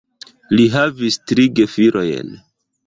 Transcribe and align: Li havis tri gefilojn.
Li 0.53 0.65
havis 0.77 1.21
tri 1.33 1.47
gefilojn. 1.61 2.37